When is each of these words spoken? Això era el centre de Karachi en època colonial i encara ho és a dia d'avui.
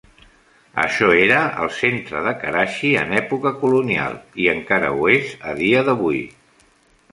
Això 0.83 1.09
era 1.25 1.41
el 1.65 1.69
centre 1.79 2.21
de 2.29 2.33
Karachi 2.45 2.93
en 3.03 3.13
època 3.19 3.53
colonial 3.65 4.19
i 4.47 4.51
encara 4.57 4.93
ho 4.97 5.09
és 5.19 5.39
a 5.53 5.57
dia 5.63 5.87
d'avui. 5.93 6.27